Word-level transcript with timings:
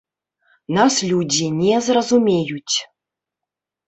Нас 0.77 0.95
людзі 1.11 1.47
не 1.57 1.75
зразумеюць. 1.87 2.75